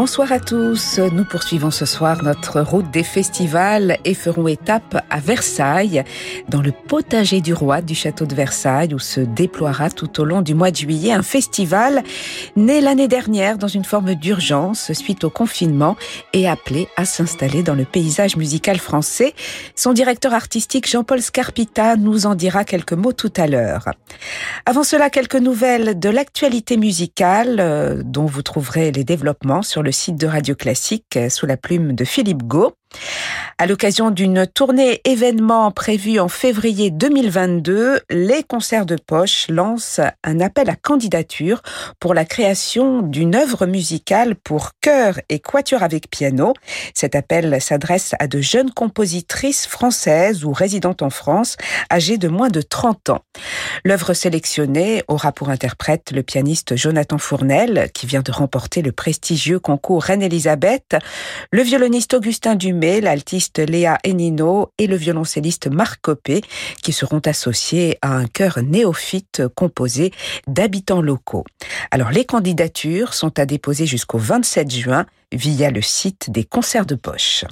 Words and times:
Bonsoir 0.00 0.30
à 0.30 0.38
tous. 0.38 1.00
Nous 1.12 1.24
poursuivons 1.24 1.72
ce 1.72 1.84
soir 1.84 2.22
notre 2.22 2.60
route 2.60 2.88
des 2.92 3.02
festivals 3.02 3.98
et 4.04 4.14
ferons 4.14 4.46
étape 4.46 5.04
à 5.10 5.18
Versailles, 5.18 6.04
dans 6.48 6.62
le 6.62 6.70
potager 6.70 7.40
du 7.40 7.52
roi 7.52 7.82
du 7.82 7.96
château 7.96 8.24
de 8.24 8.32
Versailles, 8.32 8.94
où 8.94 9.00
se 9.00 9.18
déploiera 9.18 9.90
tout 9.90 10.20
au 10.20 10.24
long 10.24 10.40
du 10.40 10.54
mois 10.54 10.70
de 10.70 10.76
juillet 10.76 11.10
un 11.10 11.24
festival 11.24 12.04
né 12.54 12.80
l'année 12.80 13.08
dernière 13.08 13.58
dans 13.58 13.66
une 13.66 13.82
forme 13.82 14.14
d'urgence 14.14 14.92
suite 14.92 15.24
au 15.24 15.30
confinement 15.30 15.96
et 16.32 16.48
appelé 16.48 16.86
à 16.96 17.04
s'installer 17.04 17.64
dans 17.64 17.74
le 17.74 17.84
paysage 17.84 18.36
musical 18.36 18.78
français. 18.78 19.34
Son 19.74 19.92
directeur 19.92 20.32
artistique 20.32 20.88
Jean-Paul 20.88 21.20
Scarpita 21.20 21.96
nous 21.96 22.24
en 22.24 22.36
dira 22.36 22.62
quelques 22.62 22.92
mots 22.92 23.12
tout 23.12 23.32
à 23.36 23.48
l'heure. 23.48 23.88
Avant 24.64 24.84
cela, 24.84 25.10
quelques 25.10 25.34
nouvelles 25.34 25.98
de 25.98 26.08
l'actualité 26.08 26.76
musicale 26.76 27.56
euh, 27.58 28.02
dont 28.04 28.26
vous 28.26 28.42
trouverez 28.42 28.92
les 28.92 29.02
développements 29.02 29.62
sur 29.62 29.82
le 29.82 29.87
site 29.92 30.16
de 30.16 30.26
Radio 30.26 30.54
Classique 30.54 31.16
euh, 31.16 31.28
sous 31.28 31.46
la 31.46 31.56
plume 31.56 31.94
de 31.94 32.04
Philippe 32.04 32.42
Gau. 32.42 32.74
À 33.60 33.66
l'occasion 33.66 34.12
d'une 34.12 34.46
tournée 34.46 35.00
événement 35.02 35.72
prévue 35.72 36.20
en 36.20 36.28
février 36.28 36.92
2022, 36.92 38.02
les 38.08 38.44
concerts 38.44 38.86
de 38.86 38.94
poche 38.94 39.46
lancent 39.48 40.00
un 40.22 40.38
appel 40.38 40.70
à 40.70 40.76
candidature 40.76 41.62
pour 41.98 42.14
la 42.14 42.24
création 42.24 43.02
d'une 43.02 43.34
œuvre 43.34 43.66
musicale 43.66 44.36
pour 44.36 44.74
chœur 44.80 45.18
et 45.28 45.40
quatuor 45.40 45.82
avec 45.82 46.08
piano. 46.08 46.54
Cet 46.94 47.16
appel 47.16 47.60
s'adresse 47.60 48.14
à 48.20 48.28
de 48.28 48.40
jeunes 48.40 48.70
compositrices 48.70 49.66
françaises 49.66 50.44
ou 50.44 50.52
résidentes 50.52 51.02
en 51.02 51.10
France, 51.10 51.56
âgées 51.90 52.16
de 52.16 52.28
moins 52.28 52.50
de 52.50 52.62
30 52.62 53.10
ans. 53.10 53.24
L'œuvre 53.84 54.14
sélectionnée 54.14 55.02
aura 55.08 55.32
pour 55.32 55.48
interprète 55.48 56.12
le 56.12 56.22
pianiste 56.22 56.76
Jonathan 56.76 57.18
Fournel, 57.18 57.90
qui 57.92 58.06
vient 58.06 58.22
de 58.22 58.30
remporter 58.30 58.82
le 58.82 58.92
prestigieux 58.92 59.58
concours 59.58 60.04
Reine-Elisabeth, 60.04 60.94
le 61.50 61.62
violoniste 61.62 62.14
Augustin 62.14 62.54
Dumay, 62.54 63.00
l'altiste 63.00 63.47
Léa 63.56 63.96
Enino 64.04 64.72
et 64.76 64.86
le 64.86 64.96
violoncelliste 64.96 65.68
Marc 65.68 66.02
Copé, 66.02 66.42
qui 66.82 66.92
seront 66.92 67.20
associés 67.20 67.96
à 68.02 68.14
un 68.14 68.26
chœur 68.26 68.58
néophyte 68.62 69.42
composé 69.54 70.12
d'habitants 70.46 71.00
locaux. 71.00 71.44
Alors 71.90 72.10
les 72.10 72.26
candidatures 72.26 73.14
sont 73.14 73.38
à 73.38 73.46
déposer 73.46 73.86
jusqu'au 73.86 74.18
27 74.18 74.70
juin 74.70 75.06
via 75.32 75.70
le 75.70 75.82
site 75.82 76.30
des 76.30 76.44
concerts 76.44 76.86
de 76.86 76.94
poche. 76.94 77.44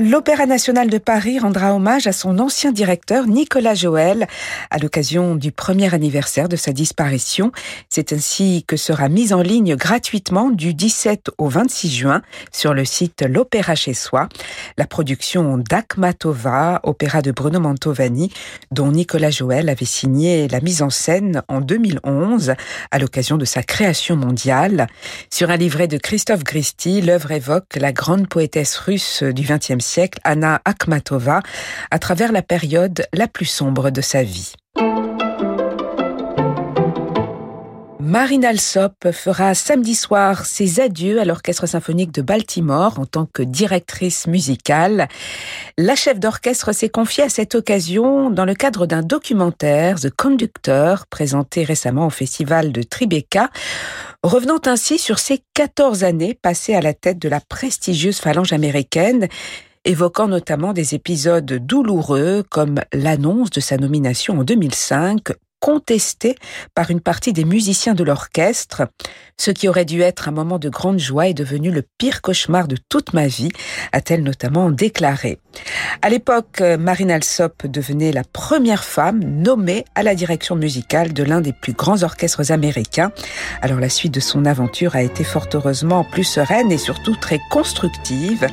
L'Opéra 0.00 0.46
national 0.46 0.90
de 0.90 0.98
Paris 0.98 1.40
rendra 1.40 1.74
hommage 1.74 2.06
à 2.06 2.12
son 2.12 2.38
ancien 2.38 2.70
directeur 2.70 3.26
Nicolas 3.26 3.74
Joël 3.74 4.28
à 4.70 4.78
l'occasion 4.78 5.34
du 5.34 5.50
premier 5.50 5.92
anniversaire 5.92 6.48
de 6.48 6.54
sa 6.54 6.72
disparition. 6.72 7.50
C'est 7.88 8.12
ainsi 8.12 8.64
que 8.68 8.76
sera 8.76 9.08
mise 9.08 9.32
en 9.32 9.42
ligne 9.42 9.74
gratuitement 9.74 10.50
du 10.50 10.72
17 10.72 11.30
au 11.38 11.48
26 11.48 11.90
juin 11.90 12.22
sur 12.52 12.74
le 12.74 12.84
site 12.84 13.24
L'Opéra 13.28 13.74
chez 13.74 13.92
soi 13.92 14.28
la 14.76 14.86
production 14.86 15.58
d'Akmatova, 15.58 16.78
opéra 16.84 17.20
de 17.20 17.32
Bruno 17.32 17.58
Mantovani, 17.58 18.32
dont 18.70 18.92
Nicolas 18.92 19.30
Joël 19.30 19.68
avait 19.68 19.84
signé 19.84 20.46
la 20.46 20.60
mise 20.60 20.82
en 20.82 20.90
scène 20.90 21.42
en 21.48 21.60
2011 21.60 22.54
à 22.92 22.98
l'occasion 23.00 23.36
de 23.36 23.44
sa 23.44 23.64
création 23.64 24.14
mondiale. 24.14 24.86
Sur 25.28 25.50
un 25.50 25.56
livret 25.56 25.88
de 25.88 25.98
Christophe 25.98 26.44
Gristi, 26.44 27.00
l'œuvre 27.00 27.32
évoque 27.32 27.74
la 27.74 27.92
grande 27.92 28.28
poétesse 28.28 28.76
russe 28.76 29.24
du 29.24 29.42
XXe 29.42 29.80
siècle, 29.80 29.87
Anna 30.24 30.60
Akhmatova, 30.64 31.40
à 31.90 31.98
travers 31.98 32.32
la 32.32 32.42
période 32.42 33.06
la 33.12 33.28
plus 33.28 33.46
sombre 33.46 33.90
de 33.90 34.00
sa 34.00 34.22
vie. 34.22 34.54
Marine 38.08 38.46
Alsop 38.46 39.12
fera 39.12 39.54
samedi 39.54 39.94
soir 39.94 40.46
ses 40.46 40.80
adieux 40.80 41.20
à 41.20 41.26
l'Orchestre 41.26 41.66
symphonique 41.66 42.10
de 42.10 42.22
Baltimore 42.22 42.98
en 42.98 43.04
tant 43.04 43.26
que 43.26 43.42
directrice 43.42 44.26
musicale. 44.26 45.08
La 45.76 45.94
chef 45.94 46.18
d'orchestre 46.18 46.72
s'est 46.72 46.88
confiée 46.88 47.24
à 47.24 47.28
cette 47.28 47.54
occasion 47.54 48.30
dans 48.30 48.46
le 48.46 48.54
cadre 48.54 48.86
d'un 48.86 49.02
documentaire, 49.02 50.00
The 50.00 50.08
Conductor, 50.08 51.06
présenté 51.08 51.64
récemment 51.64 52.06
au 52.06 52.10
festival 52.10 52.72
de 52.72 52.82
Tribeca, 52.82 53.50
revenant 54.22 54.60
ainsi 54.64 54.96
sur 54.96 55.18
ses 55.18 55.42
14 55.52 56.02
années 56.02 56.32
passées 56.32 56.74
à 56.74 56.80
la 56.80 56.94
tête 56.94 57.18
de 57.18 57.28
la 57.28 57.40
prestigieuse 57.40 58.20
phalange 58.20 58.54
américaine 58.54 59.28
évoquant 59.88 60.28
notamment 60.28 60.74
des 60.74 60.94
épisodes 60.94 61.50
douloureux 61.50 62.44
comme 62.50 62.80
l'annonce 62.92 63.48
de 63.48 63.60
sa 63.60 63.78
nomination 63.78 64.38
en 64.38 64.44
2005 64.44 65.32
contesté 65.60 66.36
par 66.74 66.90
une 66.90 67.00
partie 67.00 67.32
des 67.32 67.44
musiciens 67.44 67.94
de 67.94 68.04
l'orchestre. 68.04 68.82
Ce 69.36 69.50
qui 69.50 69.68
aurait 69.68 69.84
dû 69.84 70.02
être 70.02 70.28
un 70.28 70.32
moment 70.32 70.58
de 70.58 70.68
grande 70.68 70.98
joie 70.98 71.28
est 71.28 71.34
devenu 71.34 71.70
le 71.70 71.82
pire 71.98 72.22
cauchemar 72.22 72.68
de 72.68 72.76
toute 72.88 73.12
ma 73.12 73.26
vie, 73.26 73.50
a-t-elle 73.92 74.22
notamment 74.22 74.70
déclaré. 74.70 75.38
À 76.02 76.10
l'époque, 76.10 76.60
Marine 76.60 77.10
Alsop 77.10 77.66
devenait 77.66 78.12
la 78.12 78.24
première 78.24 78.84
femme 78.84 79.20
nommée 79.20 79.84
à 79.94 80.02
la 80.02 80.14
direction 80.14 80.56
musicale 80.56 81.12
de 81.12 81.22
l'un 81.22 81.40
des 81.40 81.52
plus 81.52 81.72
grands 81.72 82.02
orchestres 82.02 82.50
américains. 82.50 83.12
Alors 83.62 83.80
la 83.80 83.88
suite 83.88 84.14
de 84.14 84.20
son 84.20 84.44
aventure 84.44 84.96
a 84.96 85.02
été 85.02 85.24
fort 85.24 85.48
heureusement 85.54 86.04
plus 86.04 86.24
sereine 86.24 86.70
et 86.70 86.78
surtout 86.78 87.16
très 87.16 87.40
constructive. 87.50 88.46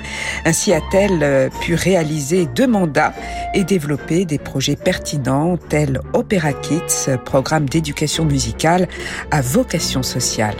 Ainsi 0.46 0.74
a-t-elle 0.74 1.24
euh, 1.24 1.50
pu 1.62 1.76
réaliser 1.76 2.46
deux 2.46 2.68
mandats 2.68 3.14
et 3.54 3.64
développer 3.64 4.26
des 4.26 4.40
projets 4.40 4.76
pertinents 4.76 5.58
tels 5.58 6.00
Opera 6.14 6.54
Kids 6.54 6.95
programme 7.26 7.68
d'éducation 7.68 8.26
musicale 8.26 8.88
à 9.32 9.42
vocation 9.42 10.04
sociale. 10.04 10.56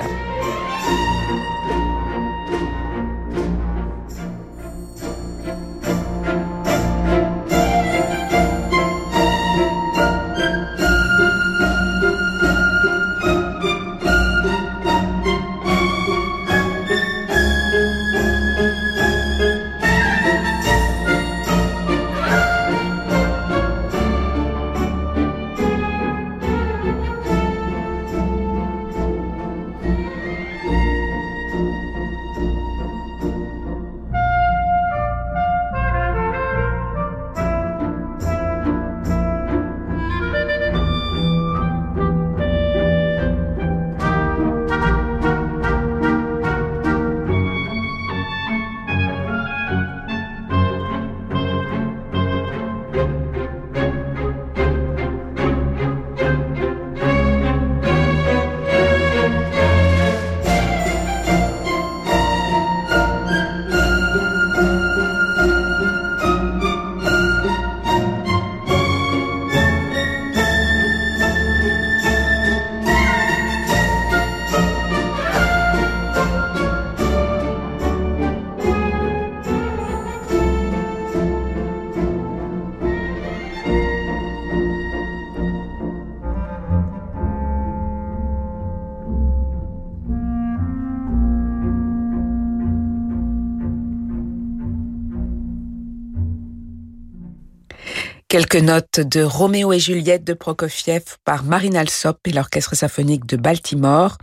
Quelques 98.36 98.58
notes 98.58 99.00
de 99.00 99.24
Roméo 99.24 99.72
et 99.72 99.80
Juliette 99.80 100.26
de 100.26 100.34
Prokofiev 100.34 101.04
par 101.24 101.46
Marine 101.46 101.78
Alsop 101.78 102.18
et 102.28 102.34
l'Orchestre 102.34 102.76
symphonique 102.76 103.26
de 103.26 103.38
Baltimore. 103.38 104.18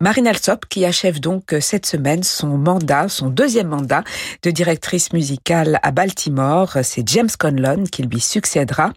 Marine 0.00 0.26
Alsop 0.26 0.64
qui 0.64 0.86
achève 0.86 1.20
donc 1.20 1.54
cette 1.60 1.84
semaine 1.84 2.22
son 2.22 2.56
mandat, 2.56 3.10
son 3.10 3.28
deuxième 3.28 3.68
mandat 3.68 4.02
de 4.42 4.50
directrice 4.50 5.12
musicale 5.12 5.78
à 5.82 5.90
Baltimore. 5.90 6.78
C'est 6.82 7.06
James 7.06 7.28
Conlon 7.38 7.84
qui 7.84 8.02
lui 8.02 8.20
succédera. 8.20 8.94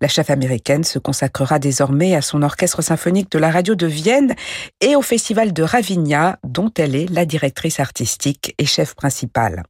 La 0.00 0.08
chef 0.08 0.28
américaine 0.28 0.82
se 0.82 0.98
consacrera 0.98 1.60
désormais 1.60 2.16
à 2.16 2.20
son 2.20 2.42
orchestre 2.42 2.82
symphonique 2.82 3.30
de 3.30 3.38
la 3.38 3.52
radio 3.52 3.76
de 3.76 3.86
Vienne 3.86 4.34
et 4.80 4.96
au 4.96 5.02
festival 5.02 5.52
de 5.52 5.62
Ravinia 5.62 6.40
dont 6.42 6.72
elle 6.78 6.96
est 6.96 7.08
la 7.08 7.26
directrice 7.26 7.78
artistique 7.78 8.56
et 8.58 8.66
chef 8.66 8.96
principale. 8.96 9.62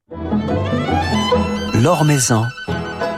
L'Or 1.75 2.07
Maison 2.07 2.47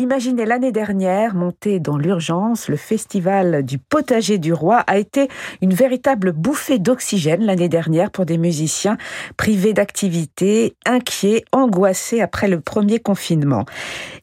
Imaginez 0.00 0.46
l'année 0.46 0.70
dernière, 0.70 1.34
monté 1.34 1.80
dans 1.80 1.98
l'urgence, 1.98 2.68
le 2.68 2.76
festival 2.76 3.64
du 3.64 3.78
potager 3.78 4.38
du 4.38 4.52
roi 4.52 4.76
a 4.86 4.96
été 4.96 5.26
une 5.60 5.74
véritable 5.74 6.30
bouffée 6.30 6.78
d'oxygène 6.78 7.44
l'année 7.44 7.68
dernière 7.68 8.12
pour 8.12 8.24
des 8.24 8.38
musiciens 8.38 8.96
privés 9.36 9.72
d'activité, 9.72 10.76
inquiets, 10.86 11.44
angoissés 11.50 12.20
après 12.20 12.46
le 12.46 12.60
premier 12.60 13.00
confinement. 13.00 13.66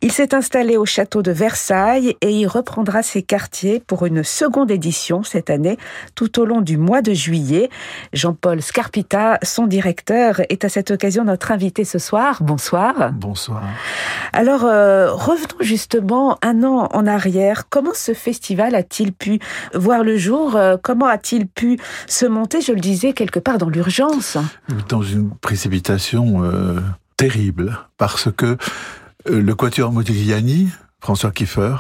Il 0.02 0.14
s'est 0.14 0.34
installé 0.34 0.78
au 0.78 0.86
château 0.86 1.22
de 1.22 1.32
Versailles 1.32 2.16
et 2.22 2.32
y 2.32 2.48
reprendra 2.48 3.04
ses 3.04 3.22
quartiers 3.22 3.82
pour 3.86 4.06
une 4.06 4.24
seconde 4.24 4.72
édition 4.72 5.24
cette 5.24 5.50
année, 5.50 5.76
tout 6.16 6.40
au 6.40 6.46
long 6.46 6.62
du 6.62 6.78
mois 6.78 7.02
de 7.02 7.12
juillet. 7.12 7.70
Jean-Paul 8.14 8.62
Scarpita, 8.62 9.40
son 9.44 9.68
directeur, 9.68 10.40
est 10.48 10.64
à 10.64 10.70
cette 10.70 10.92
occasion 10.92 11.26
notre 11.26 11.52
invité 11.52 11.84
ce 11.84 12.00
soir. 12.00 12.42
Bonsoir. 12.42 13.12
Bonsoir. 13.12 13.62
Alors, 14.32 14.64
euh, 14.64 15.12
revenons 15.12 15.65
justement 15.66 16.38
un 16.42 16.64
an 16.64 16.88
en 16.92 17.08
arrière. 17.08 17.68
Comment 17.70 17.94
ce 17.94 18.14
festival 18.14 18.76
a-t-il 18.76 19.12
pu 19.12 19.40
voir 19.74 20.04
le 20.04 20.18
jour 20.18 20.56
euh, 20.56 20.78
Comment 20.82 21.08
a-t-il 21.08 21.48
pu 21.48 21.78
se 22.08 22.26
monter, 22.26 22.62
je 22.62 22.72
le 22.72 22.80
disais, 22.80 23.14
quelque 23.14 23.40
part 23.40 23.58
dans 23.58 23.70
l'urgence? 23.70 24.38
Dans 24.88 25.02
une 25.02 25.32
précipitation 25.32 26.44
euh, 26.44 26.80
terrible, 27.18 27.80
parce 27.98 28.30
que 28.32 28.58
euh, 29.30 29.42
le 29.42 29.56
Quatuor 29.56 29.92
Modigliani, 29.92 30.70
François 31.02 31.32
Kiefer, 31.32 31.76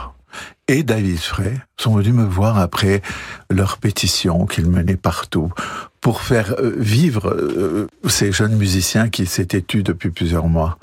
et 0.67 0.83
David 0.83 1.19
Frey 1.19 1.53
sont 1.77 1.95
venus 1.95 2.13
me 2.13 2.25
voir 2.25 2.57
après 2.57 3.01
leur 3.49 3.77
pétition 3.77 4.45
qu'ils 4.45 4.69
menaient 4.69 4.97
partout 4.97 5.53
pour 6.01 6.21
faire 6.21 6.55
vivre 6.59 7.87
ces 8.07 8.33
jeunes 8.33 8.57
musiciens 8.57 9.07
qui 9.07 9.27
s'étaient 9.27 9.61
tus 9.61 9.83
depuis 9.83 10.09
plusieurs 10.09 10.47
mois. 10.47 10.77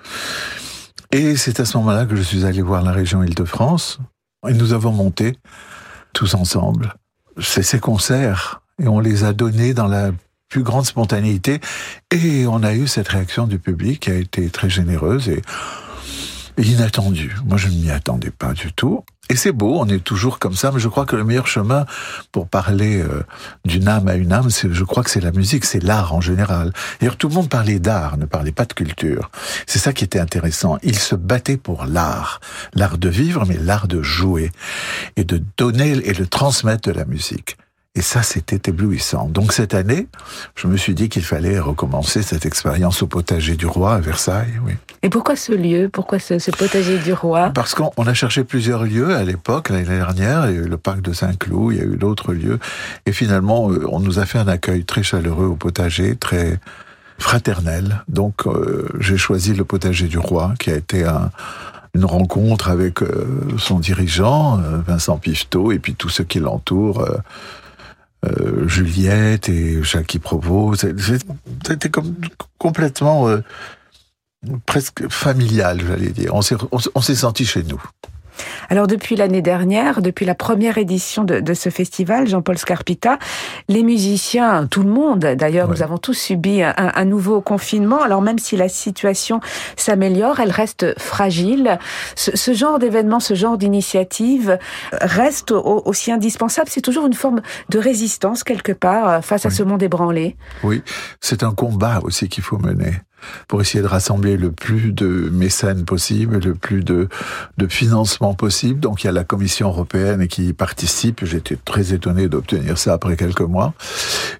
Et 1.12 1.36
c'est 1.36 1.60
à 1.60 1.66
ce 1.66 1.76
moment-là 1.76 2.06
que 2.06 2.16
je 2.16 2.22
suis 2.22 2.46
allé 2.46 2.62
voir 2.62 2.82
la 2.82 2.92
région 2.92 3.22
Île-de-France 3.22 3.98
et 4.48 4.54
nous 4.54 4.72
avons 4.72 4.92
monté 4.92 5.36
tous 6.14 6.34
ensemble 6.34 6.94
ces 7.38 7.78
concerts 7.80 8.62
et 8.82 8.88
on 8.88 8.98
les 8.98 9.22
a 9.24 9.34
donnés 9.34 9.74
dans 9.74 9.88
la 9.88 10.10
plus 10.48 10.62
grande 10.62 10.86
spontanéité 10.86 11.60
et 12.10 12.46
on 12.46 12.62
a 12.62 12.74
eu 12.74 12.86
cette 12.86 13.08
réaction 13.08 13.46
du 13.46 13.58
public 13.58 14.00
qui 14.00 14.10
a 14.10 14.14
été 14.14 14.48
très 14.48 14.70
généreuse 14.70 15.28
et 15.28 15.42
inattendue. 16.56 17.36
Moi, 17.44 17.58
je 17.58 17.68
ne 17.68 17.74
m'y 17.74 17.90
attendais 17.90 18.30
pas 18.30 18.54
du 18.54 18.72
tout. 18.72 19.04
Et 19.32 19.34
c'est 19.34 19.52
beau, 19.52 19.78
on 19.80 19.88
est 19.88 20.04
toujours 20.04 20.38
comme 20.38 20.52
ça, 20.52 20.70
mais 20.72 20.78
je 20.78 20.88
crois 20.88 21.06
que 21.06 21.16
le 21.16 21.24
meilleur 21.24 21.46
chemin 21.46 21.86
pour 22.32 22.48
parler 22.48 23.00
euh, 23.00 23.24
d'une 23.64 23.88
âme 23.88 24.06
à 24.06 24.14
une 24.14 24.30
âme, 24.30 24.50
je 24.50 24.84
crois 24.84 25.02
que 25.02 25.08
c'est 25.08 25.22
la 25.22 25.32
musique, 25.32 25.64
c'est 25.64 25.82
l'art 25.82 26.12
en 26.12 26.20
général. 26.20 26.70
D'ailleurs, 27.00 27.16
tout 27.16 27.28
le 27.28 27.34
monde 27.36 27.48
parlait 27.48 27.78
d'art, 27.78 28.18
ne 28.18 28.26
parlait 28.26 28.52
pas 28.52 28.66
de 28.66 28.74
culture. 28.74 29.30
C'est 29.66 29.78
ça 29.78 29.94
qui 29.94 30.04
était 30.04 30.18
intéressant. 30.18 30.76
Ils 30.82 30.98
se 30.98 31.14
battaient 31.14 31.56
pour 31.56 31.86
l'art. 31.86 32.42
L'art 32.74 32.98
de 32.98 33.08
vivre, 33.08 33.46
mais 33.48 33.56
l'art 33.56 33.88
de 33.88 34.02
jouer. 34.02 34.50
Et 35.16 35.24
de 35.24 35.42
donner 35.56 35.92
et 36.06 36.12
de 36.12 36.26
transmettre 36.26 36.90
de 36.90 36.94
la 36.94 37.06
musique. 37.06 37.56
Et 37.94 38.00
ça, 38.00 38.22
c'était 38.22 38.70
éblouissant. 38.70 39.28
Donc 39.28 39.52
cette 39.52 39.74
année, 39.74 40.06
je 40.54 40.66
me 40.66 40.78
suis 40.78 40.94
dit 40.94 41.10
qu'il 41.10 41.22
fallait 41.22 41.58
recommencer 41.58 42.22
cette 42.22 42.46
expérience 42.46 43.02
au 43.02 43.06
potager 43.06 43.54
du 43.54 43.66
roi 43.66 43.94
à 43.94 44.00
Versailles. 44.00 44.54
Oui. 44.64 44.72
Et 45.02 45.10
pourquoi 45.10 45.36
ce 45.36 45.52
lieu? 45.52 45.90
Pourquoi 45.92 46.18
ce, 46.18 46.50
potager 46.52 46.98
du 46.98 47.12
roi? 47.12 47.50
Parce 47.50 47.74
qu'on 47.74 48.06
a 48.06 48.14
cherché 48.14 48.44
plusieurs 48.44 48.84
lieux 48.84 49.14
à 49.14 49.24
l'époque, 49.24 49.68
l'année 49.68 49.84
dernière. 49.84 50.48
Il 50.48 50.56
y 50.56 50.58
a 50.58 50.62
eu 50.62 50.68
le 50.68 50.78
parc 50.78 51.02
de 51.02 51.12
Saint-Cloud, 51.12 51.74
il 51.74 51.78
y 51.78 51.82
a 51.82 51.84
eu 51.84 51.96
d'autres 51.96 52.32
lieux. 52.32 52.58
Et 53.04 53.12
finalement, 53.12 53.70
euh, 53.70 53.86
on 53.90 54.00
nous 54.00 54.18
a 54.18 54.24
fait 54.24 54.38
un 54.38 54.48
accueil 54.48 54.84
très 54.84 55.02
chaleureux 55.02 55.46
au 55.46 55.56
potager, 55.56 56.16
très 56.16 56.58
fraternel. 57.18 58.02
Donc 58.08 58.46
euh, 58.46 58.88
j'ai 59.00 59.18
choisi 59.18 59.52
le 59.52 59.64
potager 59.64 60.06
du 60.06 60.18
roi, 60.18 60.54
qui 60.58 60.70
a 60.70 60.76
été 60.76 61.04
une 61.94 62.04
rencontre 62.06 62.70
avec 62.70 63.02
euh, 63.02 63.26
son 63.58 63.80
dirigeant, 63.80 64.60
Vincent 64.86 65.18
Pifteau, 65.18 65.72
et 65.72 65.78
puis 65.78 65.94
tous 65.94 66.08
ceux 66.08 66.24
qui 66.24 66.38
l'entourent. 66.38 67.00
Euh, 67.00 67.18
Juliette 68.66 69.48
et 69.48 69.82
Jackie 69.82 70.18
Provost. 70.18 70.86
C'était 71.66 71.90
comme 71.90 72.14
complètement 72.58 73.28
euh, 73.28 73.40
presque 74.66 75.08
familial, 75.08 75.80
j'allais 75.86 76.10
dire. 76.10 76.34
On 76.34 76.42
s'est 76.42 77.14
senti 77.14 77.44
chez 77.44 77.62
nous. 77.62 77.82
Alors 78.68 78.86
depuis 78.86 79.16
l'année 79.16 79.42
dernière, 79.42 80.02
depuis 80.02 80.24
la 80.24 80.34
première 80.34 80.78
édition 80.78 81.24
de, 81.24 81.54
ce 81.54 81.68
festival, 81.68 82.26
Jean-Paul 82.26 82.58
Scarpita, 82.58 83.18
les 83.68 83.82
musiciens, 83.82 84.66
tout 84.66 84.82
le 84.82 84.90
monde 84.90 85.20
d'ailleurs, 85.20 85.68
nous 85.68 85.82
avons 85.82 85.98
tous 85.98 86.14
subi 86.14 86.62
un, 86.62 87.04
nouveau 87.04 87.40
confinement. 87.40 88.02
Alors 88.02 88.22
même 88.22 88.38
si 88.38 88.56
la 88.56 88.68
situation 88.68 89.40
s'améliore, 89.76 90.40
elle 90.40 90.50
reste 90.50 90.98
fragile. 90.98 91.78
Ce, 92.14 92.52
genre 92.52 92.78
d'événement, 92.78 93.20
ce 93.20 93.34
genre 93.34 93.58
d'initiative 93.58 94.58
reste 94.92 95.52
aussi 95.52 96.12
indispensable. 96.12 96.68
C'est 96.70 96.80
toujours 96.80 97.06
une 97.06 97.14
forme 97.14 97.42
de 97.68 97.78
résistance 97.78 98.44
quelque 98.44 98.72
part 98.72 99.08
euh, 99.08 99.20
face 99.20 99.46
à 99.46 99.50
ce 99.50 99.62
monde 99.62 99.82
ébranlé. 99.82 100.36
Oui, 100.62 100.82
c'est 101.20 101.42
un 101.42 101.52
combat 101.52 102.00
aussi 102.02 102.28
qu'il 102.28 102.42
faut 102.42 102.58
mener 102.58 103.00
pour 103.48 103.60
essayer 103.60 103.82
de 103.82 103.88
rassembler 103.88 104.36
le 104.36 104.52
plus 104.52 104.92
de 104.92 105.28
mécènes 105.32 105.84
possible, 105.84 106.38
le 106.38 106.54
plus 106.54 106.82
de, 106.82 107.08
de 107.58 107.66
financement 107.66 108.34
possible. 108.34 108.80
Donc 108.80 109.02
il 109.02 109.06
y 109.06 109.10
a 109.10 109.12
la 109.12 109.24
Commission 109.24 109.68
européenne 109.68 110.28
qui 110.28 110.48
y 110.48 110.52
participe. 110.52 111.24
J'étais 111.24 111.56
très 111.56 111.92
étonné 111.92 112.28
d'obtenir 112.28 112.78
ça 112.78 112.94
après 112.94 113.16
quelques 113.16 113.40
mois. 113.40 113.74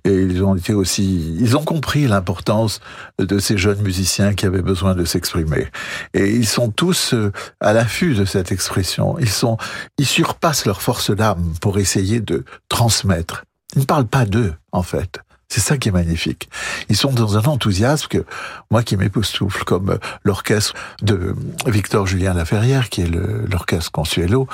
Et 0.05 0.15
ils 0.15 0.43
ont 0.43 0.57
été 0.57 0.75
aussi, 0.75 1.37
ils 1.39 1.57
ont 1.57 1.65
compris 1.65 2.07
l'importance 2.09 2.81
de 3.19 3.39
ces 3.39 3.57
jeunes 3.57 3.83
musiciens 3.83 4.35
qui 4.35 4.47
avaient 4.47 4.63
besoin 4.63 4.95
de 4.95 5.05
s'exprimer. 5.05 5.69
Et 6.15 6.31
ils 6.31 6.47
sont 6.47 6.71
tous 6.71 7.15
euh, 7.15 7.33
à 7.61 7.73
l'affût 7.73 8.15
de 8.15 8.25
cette 8.25 8.53
expression. 8.53 9.19
Ils 9.19 9.29
sont, 9.29 9.57
ils 9.99 10.07
surpassent 10.07 10.67
leur 10.67 10.83
force 10.83 11.11
d'âme 11.11 11.53
pour 11.61 11.79
essayer 11.79 12.21
de 12.21 12.45
transmettre. 12.69 13.45
Ils 13.75 13.81
ne 13.81 13.87
parlent 13.87 14.07
pas 14.07 14.27
d'eux, 14.27 14.55
en 14.73 14.83
fait. 14.83 15.21
C'est 15.53 15.61
ça 15.61 15.77
qui 15.77 15.91
est 15.91 15.93
magnifique. 15.93 16.49
Ils 16.89 16.97
sont 16.97 17.13
dans 17.13 17.37
un 17.37 17.43
enthousiasme 17.43 18.09
que 18.09 18.25
moi 18.71 18.83
qui 18.83 18.97
m'époustoufle, 18.97 19.65
comme 19.65 19.91
euh, 19.91 19.99
l'orchestre 20.25 20.73
de 21.03 21.37
Victor 21.67 22.07
Julien 22.07 22.33
Laferrière, 22.33 22.89
qui 22.89 23.03
est 23.03 23.07
l'orchestre 23.07 23.93
Consuelo, 23.93 24.49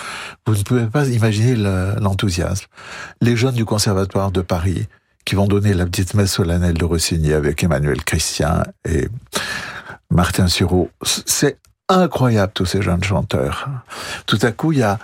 vous 0.44 0.56
ne 0.56 0.62
pouvez 0.64 0.86
pas 0.86 1.06
imaginer 1.06 1.54
l'enthousiasme. 1.54 2.66
Les 3.20 3.36
jeunes 3.36 3.54
du 3.54 3.64
Conservatoire 3.64 4.32
de 4.32 4.40
Paris, 4.40 4.88
qui 5.24 5.36
vont 5.36 5.46
donner 5.46 5.72
la 5.72 5.86
petite 5.86 6.14
messe 6.14 6.32
solennelle 6.32 6.74
de 6.74 6.84
Rossini 6.84 7.32
avec 7.32 7.62
Emmanuel 7.62 8.02
Christian 8.02 8.64
et 8.84 9.06
Martin 10.10 10.48
Sureau. 10.48 10.90
C'est 11.04 11.58
incroyable, 11.88 12.50
tous 12.52 12.66
ces 12.66 12.82
jeunes 12.82 13.04
chanteurs. 13.04 13.68
Tout 14.26 14.40
à 14.42 14.50
coup, 14.50 14.72
il 14.72 14.80
y 14.80 14.82
a, 14.82 14.98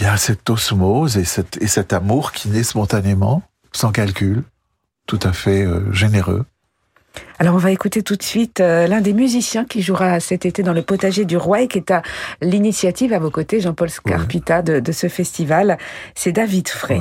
y 0.00 0.06
a 0.06 0.16
cette 0.16 0.48
osmose 0.48 1.18
et, 1.18 1.24
et 1.60 1.66
cet 1.66 1.92
amour 1.92 2.32
qui 2.32 2.48
naît 2.48 2.62
spontanément, 2.62 3.42
sans 3.72 3.92
calcul 3.92 4.42
tout 5.06 5.20
à 5.22 5.32
fait 5.32 5.64
euh, 5.64 5.92
généreux. 5.92 6.44
Alors 7.38 7.54
on 7.54 7.58
va 7.58 7.72
écouter 7.72 8.02
tout 8.02 8.16
de 8.16 8.22
suite 8.22 8.60
euh, 8.60 8.86
l'un 8.86 9.00
des 9.00 9.12
musiciens 9.12 9.64
qui 9.64 9.82
jouera 9.82 10.20
cet 10.20 10.46
été 10.46 10.62
dans 10.62 10.72
le 10.72 10.82
potager 10.82 11.24
du 11.24 11.36
roi 11.36 11.62
et 11.62 11.68
qui 11.68 11.78
est 11.78 11.90
à 11.90 12.02
l'initiative 12.40 13.12
à 13.12 13.18
vos 13.18 13.30
côtés, 13.30 13.60
Jean-Paul 13.60 13.90
Scarpita, 13.90 14.62
de, 14.62 14.92
ce 14.92 15.08
festival. 15.08 15.78
C'est 16.14 16.32
David 16.32 16.68
Frey. 16.68 17.00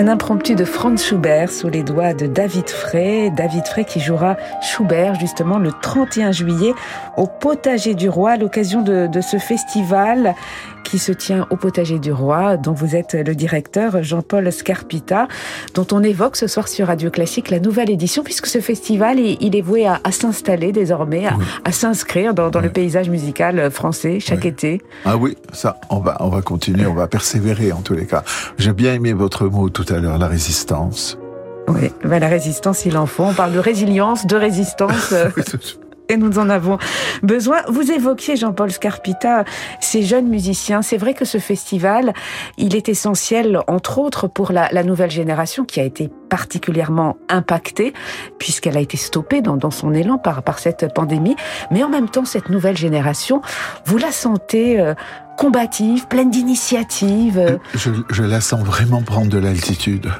Un 0.00 0.08
impromptu 0.08 0.54
de 0.54 0.64
Franz 0.64 1.04
Schubert 1.04 1.52
sous 1.52 1.68
les 1.68 1.82
doigts 1.82 2.14
de 2.14 2.26
David 2.26 2.70
Frey. 2.70 3.28
David 3.36 3.66
Frey 3.66 3.84
qui 3.84 4.00
jouera 4.00 4.38
Schubert 4.62 5.20
justement 5.20 5.58
le 5.58 5.72
31 5.82 6.32
juillet 6.32 6.72
au 7.18 7.26
Potager 7.26 7.92
du 7.92 8.08
Roi 8.08 8.30
à 8.30 8.36
l'occasion 8.38 8.80
de, 8.80 9.08
de, 9.08 9.20
ce 9.20 9.36
festival 9.36 10.34
qui 10.90 10.98
se 10.98 11.12
tient 11.12 11.46
au 11.50 11.56
Potager 11.56 12.00
du 12.00 12.12
Roi, 12.12 12.56
dont 12.56 12.72
vous 12.72 12.96
êtes 12.96 13.14
le 13.14 13.34
directeur 13.36 14.02
Jean-Paul 14.02 14.50
Scarpita, 14.50 15.28
dont 15.74 15.86
on 15.92 16.02
évoque 16.02 16.34
ce 16.34 16.48
soir 16.48 16.66
sur 16.66 16.88
Radio 16.88 17.10
Classique 17.10 17.50
la 17.50 17.60
nouvelle 17.60 17.90
édition, 17.90 18.24
puisque 18.24 18.46
ce 18.46 18.60
festival, 18.60 19.20
il 19.20 19.54
est 19.54 19.60
voué 19.60 19.86
à, 19.86 20.00
à 20.02 20.10
s'installer 20.10 20.72
désormais, 20.72 21.26
à, 21.26 21.36
à 21.64 21.70
s'inscrire 21.70 22.34
dans, 22.34 22.50
dans 22.50 22.60
le 22.60 22.70
paysage 22.70 23.08
musical 23.08 23.70
français 23.70 24.18
chaque 24.18 24.42
oui. 24.42 24.48
été. 24.48 24.82
Ah 25.04 25.16
oui, 25.16 25.36
ça, 25.52 25.76
on 25.90 26.00
va, 26.00 26.16
on 26.20 26.28
va 26.28 26.42
continuer, 26.42 26.86
on 26.86 26.94
va 26.94 27.06
persévérer 27.06 27.70
en 27.70 27.82
tous 27.82 27.94
les 27.94 28.06
cas. 28.06 28.24
J'ai 28.58 28.72
bien 28.72 28.94
aimé 28.94 29.12
votre 29.12 29.46
mot 29.46 29.68
tout 29.68 29.86
à 29.94 29.98
l'heure, 29.98 30.18
la 30.18 30.26
résistance. 30.26 31.18
Oui, 31.68 31.92
ben 32.04 32.18
la 32.18 32.28
résistance, 32.28 32.84
il 32.84 32.96
en 32.96 33.06
faut. 33.06 33.22
On 33.22 33.34
parle 33.34 33.52
de 33.52 33.60
résilience, 33.60 34.26
de 34.26 34.34
résistance. 34.34 35.14
et 36.10 36.16
nous 36.16 36.38
en 36.38 36.50
avons 36.50 36.78
besoin. 37.22 37.62
Vous 37.68 37.90
évoquiez, 37.90 38.36
Jean-Paul 38.36 38.70
Scarpita, 38.70 39.44
ces 39.80 40.02
jeunes 40.02 40.28
musiciens. 40.28 40.82
C'est 40.82 40.96
vrai 40.96 41.14
que 41.14 41.24
ce 41.24 41.38
festival, 41.38 42.12
il 42.58 42.74
est 42.74 42.88
essentiel, 42.88 43.60
entre 43.68 43.98
autres, 43.98 44.26
pour 44.26 44.52
la, 44.52 44.68
la 44.72 44.82
nouvelle 44.82 45.10
génération 45.10 45.64
qui 45.64 45.80
a 45.80 45.84
été 45.84 46.10
particulièrement 46.28 47.16
impactée, 47.28 47.92
puisqu'elle 48.38 48.76
a 48.76 48.80
été 48.80 48.96
stoppée 48.96 49.40
dans, 49.40 49.56
dans, 49.56 49.70
son 49.70 49.94
élan 49.94 50.18
par, 50.18 50.42
par 50.42 50.58
cette 50.58 50.92
pandémie. 50.94 51.36
Mais 51.70 51.82
en 51.82 51.88
même 51.88 52.08
temps, 52.08 52.24
cette 52.24 52.50
nouvelle 52.50 52.76
génération, 52.76 53.40
vous 53.86 53.98
la 53.98 54.12
sentez 54.12 54.80
euh, 54.80 54.94
combative, 55.38 56.06
pleine 56.06 56.30
d'initiatives 56.30 57.38
euh... 57.38 57.58
je, 57.74 57.90
je 58.10 58.22
la 58.22 58.40
sens 58.40 58.60
vraiment 58.60 59.02
prendre 59.02 59.28
de 59.28 59.38
l'altitude 59.38 60.10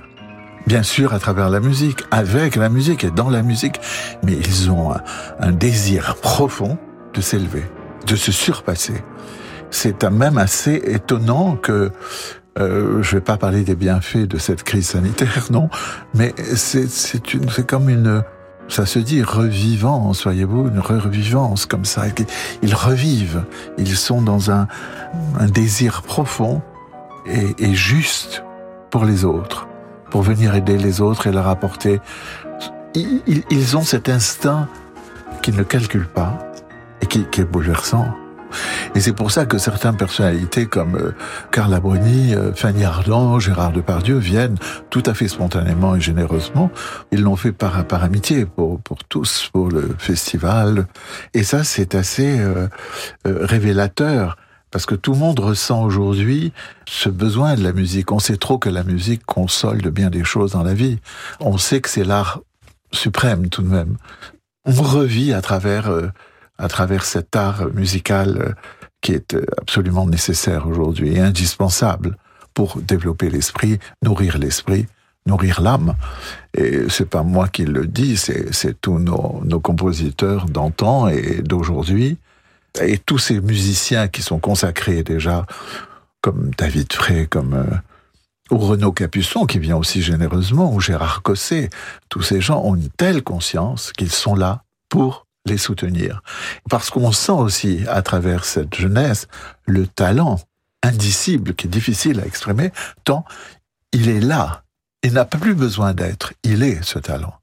bien 0.71 0.85
sûr 0.85 1.13
à 1.15 1.19
travers 1.19 1.51
la 1.51 1.59
musique, 1.59 2.05
avec 2.13 2.55
la 2.55 2.69
musique 2.69 3.03
et 3.03 3.11
dans 3.11 3.29
la 3.29 3.43
musique, 3.43 3.81
mais 4.23 4.35
ils 4.35 4.71
ont 4.71 4.93
un, 5.41 5.51
désir 5.51 6.15
profond 6.23 6.79
de 7.13 7.21
s'élever, 7.21 7.65
de 8.07 8.15
se 8.15 8.31
surpasser. 8.31 9.03
C'est 9.73 10.05
même 10.05 10.39
assez 10.39 10.81
étonnant 10.85 11.57
que 11.57 11.91
euh, 12.61 13.03
je 13.03 13.17
vais 13.17 13.21
pas 13.21 13.37
parler 13.37 13.63
des 13.65 13.75
bienfaits 13.75 14.29
de 14.29 14.39
cette 14.39 14.63
crise 14.63 14.91
sanitaire, 14.91 15.47
non, 15.51 15.71
mais 16.15 16.33
c'est 16.55 17.67
comme 17.67 17.89
une 17.89 18.23
ça 18.69 18.87
se 18.87 19.01
dit 19.01 19.25
revivance, 19.25 20.23
voyez-vous, 20.23 20.69
une 20.69 20.79
revivance 20.79 21.67
comme 21.67 21.85
ça. 21.85 22.05
Ils 22.63 22.77
revivent, 22.77 23.43
ils 23.77 23.97
sont 23.97 24.23
dans 24.23 24.53
un, 24.53 24.69
un 25.41 25.47
désir 25.47 26.03
profond 26.03 26.63
et, 27.27 27.57
et 27.59 27.75
juste 27.75 28.45
pour 28.91 29.05
les 29.05 29.25
autres 29.25 29.67
pour 30.11 30.23
venir 30.23 30.55
aider 30.55 30.77
les 30.77 31.01
autres 31.01 31.27
et 31.27 31.33
leur 31.33 31.49
apporter. 31.49 32.01
Ils, 32.95 33.77
ont 33.77 33.83
cet 33.83 34.09
instinct 34.09 34.69
qu'ils 35.43 35.57
ne 35.57 35.63
calculent 35.63 36.09
pas 36.09 36.39
et 37.01 37.07
qui, 37.07 37.25
qui 37.25 37.41
est 37.41 37.45
bouleversant. 37.45 38.09
Et 38.95 39.01
c'est 39.01 39.13
pour 39.13 39.31
ça 39.31 39.47
que 39.47 39.59
certaines 39.59 39.97
personnalités 39.97 40.67
comme 40.67 40.97
euh, 40.97 41.15
Carla 41.53 41.81
Bruni, 41.81 42.35
euh, 42.35 42.53
Fanny 42.53 42.85
Ardant, 42.85 43.39
Gérard 43.39 43.73
Depardieu 43.73 44.19
viennent 44.19 44.57
tout 44.91 45.03
à 45.07 45.15
fait 45.15 45.29
spontanément 45.29 45.95
et 45.95 46.01
généreusement. 46.01 46.71
Ils 47.13 47.23
l'ont 47.23 47.37
fait 47.37 47.53
par, 47.53 47.85
par 47.85 48.03
amitié 48.03 48.47
pour, 48.47 48.81
pour 48.81 49.05
tous, 49.05 49.49
pour 49.53 49.69
le 49.69 49.95
festival. 49.99 50.87
Et 51.35 51.45
ça, 51.45 51.65
c'est 51.65 51.95
assez 51.95 52.39
euh, 52.39 52.69
révélateur 53.25 54.37
parce 54.71 54.87
que 54.87 54.95
tout 54.95 55.13
le 55.13 55.19
monde 55.19 55.41
ressent 55.41 55.83
aujourd'hui 55.83 56.53
ce 56.87 57.09
besoin 57.09 57.55
de 57.55 57.63
la 57.63 57.73
musique. 57.73 58.13
On 58.13 58.19
sait 58.19 58.37
trop 58.37 58.59
que 58.59 58.69
la 58.69 58.85
musique 58.85 59.25
console 59.25 59.83
de 59.83 59.91
bien 59.91 60.11
des 60.11 60.25
choses 60.25 60.53
dans 60.53 60.63
la 60.63 60.75
vie. 60.75 60.99
On 61.41 61.59
sait 61.59 61.81
que 61.81 61.89
c'est 61.89 62.05
l'art 62.05 62.41
suprême 62.93 63.49
tout 63.49 63.63
de 63.63 63.69
même. 63.69 63.97
On 64.65 64.73
revit 64.73 65.33
à 65.33 65.41
travers, 65.41 65.89
euh, 65.89 66.09
à 66.59 66.69
travers 66.69 67.05
cet 67.05 67.35
art 67.35 67.67
musical 67.73 68.39
euh, 68.39 68.53
qui 69.01 69.13
est 69.13 69.37
absolument 69.59 70.07
nécessaire 70.07 70.67
aujourd'hui 70.67 71.15
et 71.15 71.21
indispensable 71.21 72.17
pour 72.55 72.81
développer 72.81 73.31
l'esprit, 73.31 73.79
nourrir 74.03 74.39
l'esprit, 74.39 74.87
nourrir 75.27 75.63
l'âme. 75.63 75.95
Et 76.55 76.89
c'est 76.89 77.09
pas 77.09 77.23
moi 77.23 77.49
qui 77.49 77.65
le 77.65 77.87
dis, 77.87 78.17
c'est 78.17 78.81
tous 78.81 78.99
nos, 78.99 79.41
nos 79.45 79.61
compositeurs 79.61 80.47
d'antan 80.47 81.09
et 81.09 81.41
d'aujourd'hui 81.43 82.19
et 82.81 82.99
tous 82.99 83.19
ces 83.19 83.41
musiciens 83.41 84.09
qui 84.09 84.23
sont 84.23 84.39
consacrés 84.39 85.03
déjà, 85.03 85.47
comme 86.21 86.51
David 86.57 86.93
Frey, 86.93 87.27
comme 87.27 87.55
euh, 87.55 87.77
ou 88.51 88.59
Renaud 88.59 88.93
Capuçon 88.93 89.47
qui 89.47 89.59
vient 89.59 89.77
aussi 89.77 90.03
généreusement, 90.03 90.73
ou 90.73 90.81
Gérard 90.81 91.23
Cosset, 91.23 91.71
tous 92.09 92.23
ces 92.23 92.41
gens 92.41 92.63
ont 92.63 92.75
une 92.75 92.91
telle 92.91 93.23
conscience 93.23 93.93
qu'ils 93.93 94.13
sont 94.13 94.35
là 94.35 94.65
pour 94.89 95.27
les 95.47 95.59
soutenir. 95.59 96.23
Parce 96.69 96.91
qu'on 96.91 97.13
sent 97.13 97.33
aussi 97.33 97.85
à 97.89 98.03
travers 98.03 98.45
cette 98.45 98.75
jeunesse 98.75 99.29
le 99.67 99.87
talent 99.87 100.39
indicible 100.83 101.55
qui 101.55 101.67
est 101.67 101.71
difficile 101.71 102.21
à 102.21 102.27
exprimer, 102.27 102.73
tant 103.05 103.25
il 103.93 104.09
est 104.09 104.21
là. 104.21 104.65
Il 105.03 105.15
n'a 105.15 105.25
plus 105.25 105.55
besoin 105.55 105.95
d'être, 105.95 106.35
il 106.43 106.63
est 106.63 106.83
ce 106.83 106.99
talent. 106.99 107.35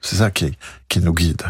C'est 0.00 0.16
ça 0.16 0.30
qui, 0.30 0.56
qui 0.88 1.00
nous 1.00 1.14
guide. 1.14 1.42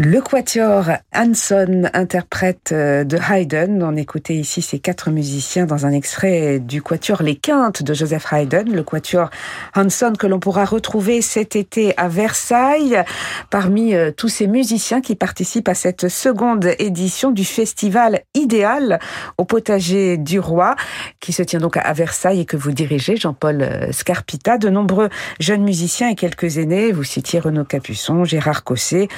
Le 0.00 0.20
quatuor 0.20 0.84
Hanson 1.12 1.90
interprète 1.92 2.70
euh, 2.70 3.02
de 3.02 3.18
Haydn. 3.18 3.82
On 3.82 3.96
écoutait 3.96 4.36
ici 4.36 4.62
ces 4.62 4.78
quatre 4.78 5.10
musiciens 5.10 5.66
dans 5.66 5.86
un 5.86 5.90
extrait 5.90 6.60
du 6.60 6.82
quatuor 6.82 7.24
Les 7.24 7.34
Quintes 7.34 7.82
de 7.82 7.94
Joseph 7.94 8.32
Haydn. 8.32 8.72
Le 8.72 8.84
quatuor 8.84 9.28
Hanson 9.74 10.12
que 10.16 10.28
l'on 10.28 10.38
pourra 10.38 10.66
retrouver 10.66 11.20
cet 11.20 11.56
été 11.56 11.94
à 11.96 12.06
Versailles 12.06 13.02
parmi 13.50 13.92
euh, 13.92 14.12
tous 14.12 14.28
ces 14.28 14.46
musiciens 14.46 15.00
qui 15.00 15.16
participent 15.16 15.68
à 15.68 15.74
cette 15.74 16.08
seconde 16.08 16.70
édition 16.78 17.32
du 17.32 17.44
festival 17.44 18.20
idéal 18.34 19.00
au 19.36 19.44
potager 19.44 20.16
du 20.16 20.38
roi 20.38 20.76
qui 21.18 21.32
se 21.32 21.42
tient 21.42 21.58
donc 21.58 21.76
à 21.76 21.92
Versailles 21.92 22.38
et 22.38 22.44
que 22.44 22.56
vous 22.56 22.70
dirigez, 22.70 23.16
Jean-Paul 23.16 23.62
euh, 23.62 23.90
Scarpita. 23.90 24.58
De 24.58 24.68
nombreux 24.68 25.08
jeunes 25.40 25.64
musiciens 25.64 26.10
et 26.10 26.14
quelques 26.14 26.58
aînés, 26.58 26.92
vous 26.92 27.02
citiez 27.02 27.40
Renaud 27.40 27.64
Capuçon, 27.64 28.22
Gérard 28.22 28.62
Cosset, 28.62 29.08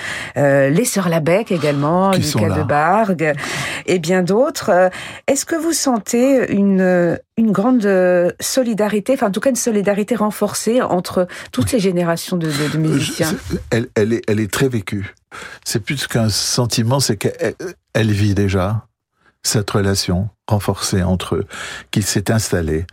les 0.70 0.84
Sœurs 0.84 1.08
Labec 1.08 1.52
également, 1.52 2.12
Lucas 2.12 2.56
de 2.56 2.62
Bargue 2.62 3.32
et 3.86 3.98
bien 3.98 4.22
d'autres. 4.22 4.70
Euh, 4.70 4.88
est-ce 5.26 5.44
que 5.44 5.56
vous 5.56 5.72
sentez 5.72 6.52
une, 6.52 7.18
une 7.36 7.52
grande 7.52 7.84
euh, 7.84 8.30
solidarité, 8.40 9.14
enfin 9.14 9.28
en 9.28 9.30
tout 9.30 9.40
cas 9.40 9.50
une 9.50 9.56
solidarité 9.56 10.14
renforcée 10.14 10.80
entre 10.82 11.26
toutes 11.52 11.72
les 11.72 11.80
générations 11.80 12.36
de, 12.36 12.48
de, 12.48 12.78
musiciens? 12.78 13.34
elle, 13.70 13.88
elle, 13.94 14.12
est, 14.12 14.22
elle 14.28 14.40
est 14.40 14.50
très 14.50 14.68
vécue. 14.68 15.14
C'est 15.64 15.80
plus 15.80 16.06
qu'un 16.06 16.28
sentiment, 16.28 17.00
c'est 17.00 17.16
qu'elle 17.16 17.54
elle 17.94 18.10
vit 18.10 18.34
déjà 18.34 18.86
cette 19.42 19.70
relation 19.70 20.28
renforcée 20.48 21.02
entre 21.02 21.36
eux, 21.36 21.46
qui 21.90 22.02
s'est 22.02 22.30
installée. 22.30 22.86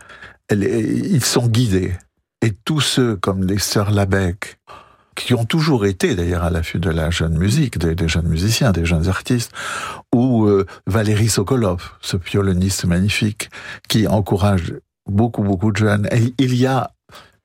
Elle, 0.48 0.64
ils 0.64 1.24
sont 1.24 1.46
guidés. 1.46 1.92
Et 2.40 2.52
tous 2.52 2.80
ceux 2.80 3.16
comme 3.16 3.44
les 3.44 3.58
sœurs 3.58 3.90
Labec, 3.90 4.57
qui 5.18 5.34
ont 5.34 5.44
toujours 5.44 5.84
été 5.84 6.14
d'ailleurs 6.14 6.44
à 6.44 6.50
l'affût 6.50 6.78
de 6.78 6.90
la 6.90 7.10
jeune 7.10 7.36
musique, 7.36 7.78
des, 7.78 8.08
jeunes 8.08 8.28
musiciens, 8.28 8.72
des 8.72 8.84
jeunes 8.84 9.08
artistes, 9.08 9.52
ou 10.14 10.46
euh, 10.46 10.64
Valérie 10.86 11.28
Sokolov, 11.28 11.90
ce 12.00 12.16
violoniste 12.16 12.84
magnifique, 12.84 13.50
qui 13.88 14.06
encourage 14.06 14.74
beaucoup, 15.06 15.42
beaucoup 15.42 15.72
de 15.72 15.76
jeunes. 15.76 16.08
Et 16.12 16.34
il 16.38 16.54
y 16.54 16.66
a 16.66 16.92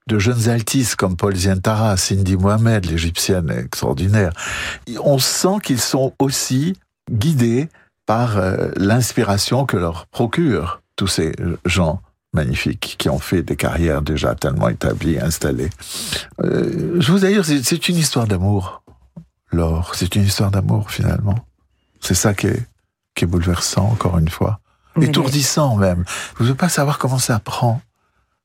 de 0.08 0.20
jeunes 0.20 0.50
altistes 0.50 0.96
comme 0.96 1.18
Paul 1.18 1.36
Zientara, 1.36 1.98
Cindy 1.98 2.38
Mohamed, 2.38 2.86
l'égyptienne 2.86 3.50
extraordinaire. 3.50 4.34
On 5.04 5.18
sent 5.18 5.58
qu'ils 5.64 5.80
sont 5.80 6.14
aussi 6.20 6.78
guidés 7.12 7.70
par 8.06 8.38
euh, 8.38 8.70
l'inspiration 8.76 9.66
que 9.66 9.78
leur 9.78 10.06
procurent 10.08 10.82
tous 10.96 11.08
ces 11.08 11.32
gens 11.66 12.02
magnifiques 12.34 12.96
qui 12.98 13.10
ont 13.10 13.20
fait 13.20 13.44
des 13.44 13.56
carrières 13.56 14.02
déjà 14.02 14.36
tellement 14.36 14.70
établies, 14.70 15.20
installées. 15.20 15.70
Euh, 16.42 17.00
je 17.00 17.12
vous 17.12 17.26
assure, 17.26 17.46
c'est 17.46 17.90
une 17.90 17.98
histoire 17.98 18.28
d'amour, 18.28 18.84
Laure. 19.52 19.94
C'est 19.96 20.16
une 20.16 20.24
histoire 20.24 20.52
d'amour 20.52 20.92
finalement. 20.92 21.46
C'est 22.02 22.16
ça 22.16 22.34
qui 22.34 22.48
est, 22.48 22.68
qui 23.16 23.26
est 23.26 23.28
bouleversant, 23.28 23.86
encore 23.86 24.18
une 24.18 24.30
fois. 24.30 24.60
Étourdissant 25.02 25.76
même. 25.78 26.04
Vous 26.36 26.44
ne 26.44 26.50
pouvez 26.50 26.54
pas 26.54 26.70
savoir 26.70 26.98
comment 27.00 27.20
ça 27.20 27.40
prend. 27.40 27.82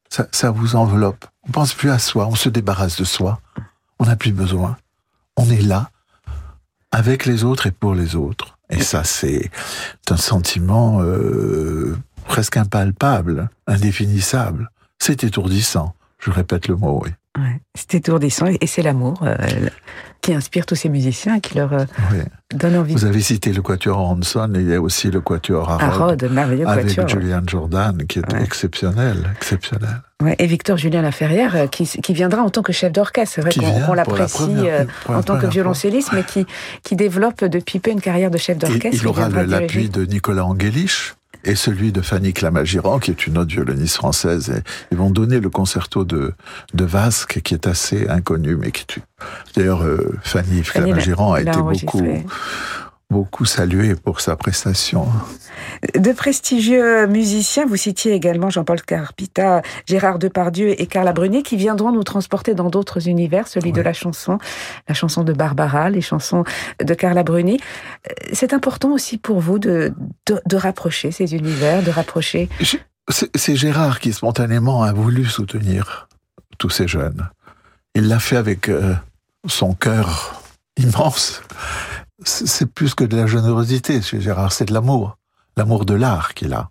Ça, 0.09 0.27
ça 0.33 0.51
vous 0.51 0.77
enveloppe. 0.77 1.27
On 1.47 1.53
pense 1.53 1.75
plus 1.75 1.91
à 1.91 1.99
soi, 1.99 2.27
on 2.27 2.35
se 2.35 2.49
débarrasse 2.49 2.99
de 2.99 3.05
soi. 3.05 3.41
On 3.99 4.07
n'a 4.07 4.17
plus 4.17 4.33
besoin. 4.33 4.77
On 5.37 5.51
est 5.51 5.61
là, 5.61 5.91
avec 6.91 7.27
les 7.27 7.45
autres 7.45 7.67
et 7.67 7.71
pour 7.71 7.95
les 7.95 8.17
autres. 8.17 8.59
Et 8.71 8.83
ça, 8.83 9.05
c'est 9.05 9.51
un 10.11 10.17
sentiment 10.17 11.01
euh, 11.01 11.97
presque 12.29 12.59
impalpable, 12.59 13.49
indéfinissable. 13.67 14.71
C'est 14.99 15.25
étourdissant. 15.25 15.95
Je 16.19 16.31
répète 16.31 16.69
le 16.69 16.77
mot, 16.77 17.03
oui. 17.05 17.43
c'est 17.75 17.95
étourdissant 17.95 18.47
et 18.61 18.67
c'est 18.67 18.83
l'amour 18.83 19.21
euh, 19.23 19.37
qui 20.21 20.35
inspire 20.35 20.67
tous 20.67 20.75
ces 20.75 20.89
musiciens, 20.89 21.39
qui 21.39 21.57
leur 21.57 21.73
euh, 21.73 21.85
donne 22.53 22.77
envie. 22.77 22.93
Vous 22.93 23.05
avez 23.05 23.21
cité 23.21 23.53
le 23.53 23.63
quatuor 23.63 23.99
Hanson 23.99 24.53
et 24.57 24.61
il 24.61 24.69
y 24.69 24.75
a 24.75 24.81
aussi 24.81 25.11
le 25.11 25.21
quatuor 25.21 25.71
Harrod, 25.71 26.23
merveilleux 26.25 26.67
avec 26.67 27.09
Julian 27.09 27.41
Jordan 27.47 28.05
qui 28.07 28.19
est 28.19 28.35
exceptionnel, 28.43 29.31
exceptionnel. 29.37 30.03
et 30.39 30.47
Victor 30.47 30.77
Julien 30.77 31.03
Laferrière 31.03 31.55
euh, 31.55 31.67
qui, 31.69 31.87
qui, 31.87 32.13
viendra 32.13 32.43
en 32.43 32.51
tant 32.51 32.63
que 32.63 32.73
chef 32.73 32.93
d'orchestre. 32.93 33.37
C'est 33.37 33.41
vrai 33.41 33.53
qu'on 33.87 33.95
l'apprécie 33.95 34.67
en 35.09 35.23
tant 35.23 35.39
que 35.39 35.47
violoncelliste, 35.47 36.11
mais 36.13 36.25
qui, 36.25 36.47
qui 36.83 36.97
développe 36.97 37.45
depuis 37.45 37.79
peu 37.79 37.93
une 37.93 38.01
carrière 38.01 38.31
de 38.31 38.39
chef 38.39 38.59
d'orchestre. 38.59 39.01
Il, 39.01 39.07
aura 39.07 39.29
l'appui 39.29 39.89
de 39.89 40.05
Nicolas 40.05 40.45
Angelich 40.45 41.15
et 41.49 41.55
celui 41.55 41.93
de 41.93 42.03
Fanny 42.03 42.35
Clamagiran, 42.35 42.99
qui 42.99 43.11
est 43.11 43.27
une 43.27 43.39
autre 43.39 43.51
violoniste 43.51 43.97
française. 43.97 44.51
Et 44.51 44.63
ils 44.93 44.99
vont 44.99 45.11
donner 45.11 45.41
le 45.41 45.49
concerto 45.49 46.05
de, 46.05 46.35
de 46.75 46.85
Vasque, 46.85 47.41
qui 47.43 47.55
est 47.55 47.67
assez 47.67 48.07
inconnu, 48.09 48.57
mais 48.57 48.71
qui 48.71 48.83
est... 48.83 49.03
D'ailleurs, 49.57 49.83
euh, 49.83 50.15
Fanny 50.23 50.61
Clamagiran 50.63 51.33
a 51.33 51.41
été 51.41 51.59
beaucoup 51.59 52.07
beaucoup 53.11 53.47
salué 53.47 53.95
pour 53.95 54.21
sa 54.21 54.37
prestation. 54.37 55.09
De 55.99 56.13
prestigieux 56.13 57.07
musiciens, 57.07 57.65
vous 57.65 57.77
citiez 57.77 58.13
également 58.13 58.51
Jean-Paul 58.51 58.83
Carpita, 58.83 59.63
Gérard 59.87 60.19
Depardieu 60.19 60.81
et 60.81 60.87
Carla 60.87 61.13
Brunet, 61.13 61.43
qui 61.43 61.57
viendront 61.57 61.91
nous 61.91 62.03
transporter 62.03 62.55
dans 62.55 62.69
d'autres 62.69 63.09
univers, 63.09 63.49
celui 63.49 63.73
de 63.73 63.81
la 63.81 63.95
chanson, 63.95 64.39
la 64.89 64.95
chanson 64.95 65.25
de 65.25 65.33
Barbara, 65.33 65.89
les 65.89 66.03
chansons 66.03 66.45
de 66.83 66.95
Carla 66.95 67.23
Bruni. 67.23 67.59
C'est 68.33 68.53
important 68.53 68.93
aussi 68.93 69.17
pour 69.17 69.41
vous 69.41 69.59
de, 69.59 69.95
de, 70.27 70.57
rapprocher 70.57 71.11
ces 71.11 71.35
univers, 71.35 71.83
de 71.83 71.91
rapprocher... 71.91 72.49
C'est 73.11 73.57
Gérard 73.57 74.01
qui 74.01 74.13
spontanément 74.13 74.83
a 74.83 74.93
voulu 74.93 75.25
soutenir 75.25 76.09
tous 76.59 76.69
ces 76.69 76.87
jeunes. 76.87 77.27
Il 77.95 78.09
l'a 78.09 78.19
fait 78.19 78.37
avec 78.37 78.69
euh, 78.69 78.95
son 79.47 79.73
cœur 79.73 80.43
immense 80.77 81.43
c'est 82.25 82.67
plus 82.67 82.95
que 82.95 83.05
de 83.05 83.17
la 83.17 83.27
générosité 83.27 84.03
chez 84.03 84.21
Gérard, 84.21 84.53
c'est 84.53 84.67
de 84.67 84.75
l'amour, 84.75 85.19
l'amour 85.57 85.85
de 85.85 85.95
l'art 85.95 86.35
qu'il 86.35 86.53
a. 86.53 86.69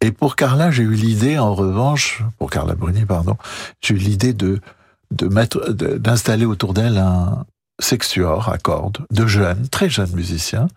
Et 0.00 0.12
pour 0.12 0.36
Carla, 0.36 0.70
j'ai 0.70 0.82
eu 0.82 0.94
l'idée, 0.94 1.38
en 1.38 1.54
revanche, 1.54 2.22
pour 2.38 2.50
Carla 2.50 2.74
Bruni, 2.74 3.04
pardon, 3.04 3.36
j'ai 3.80 3.94
eu 3.94 3.98
l'idée 3.98 4.32
de, 4.32 4.60
de 5.10 5.28
mettre, 5.28 5.72
d'installer 5.72 6.44
autour 6.44 6.74
d'elle 6.74 6.98
un 6.98 7.44
sextuor 7.80 8.48
à 8.48 8.58
cordes 8.58 8.98
de 9.10 9.26
jeunes, 9.26 9.68
très 9.68 9.88
jeunes 9.88 10.12
musiciens, 10.12 10.68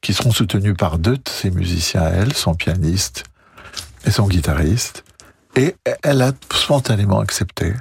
qui 0.00 0.14
seront 0.14 0.32
soutenus 0.32 0.76
par 0.76 0.98
deux 0.98 1.16
de 1.16 1.28
ces 1.28 1.50
musiciens 1.50 2.02
à 2.02 2.08
elle, 2.08 2.34
son 2.34 2.54
pianiste 2.54 3.24
et 4.06 4.10
son 4.10 4.26
guitariste. 4.26 5.04
Et 5.56 5.76
elle 6.02 6.22
a 6.22 6.32
spontanément 6.52 7.20
accepté, 7.20 7.74